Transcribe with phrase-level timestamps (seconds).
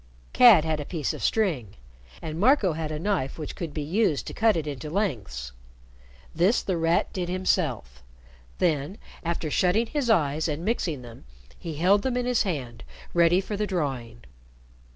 [0.33, 1.75] Cad had a piece of string,
[2.23, 5.51] and Marco had a knife which could be used to cut it into lengths.
[6.33, 8.01] This The Rat did himself.
[8.57, 11.25] Then, after shutting his eyes and mixing them,
[11.55, 12.83] he held them in his hand
[13.13, 14.23] ready for the drawing.